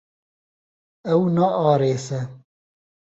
Ew 1.11 1.21
naarêse. 1.35 2.21